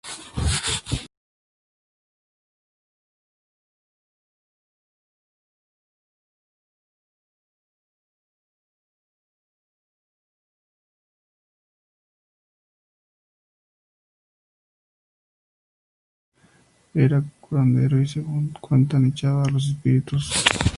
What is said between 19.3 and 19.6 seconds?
a